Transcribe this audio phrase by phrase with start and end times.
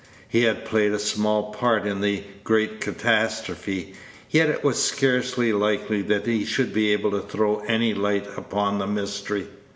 [0.27, 3.93] He had played a small part in the great catastrophe,
[4.31, 8.79] yet it was scarcely likely that he should be able to throw any light upon
[8.79, 9.45] the mystery.